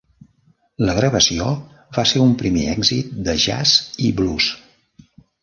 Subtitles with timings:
[0.87, 1.49] La gravació
[1.97, 3.77] va ser un primer èxit de jazz
[4.09, 4.51] i blues.